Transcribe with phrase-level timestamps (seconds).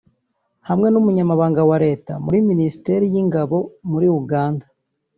[0.67, 3.57] hamwe n’umunyamabanga wa Leta muri Ministeri y’ingabo
[3.91, 4.65] muri Uganda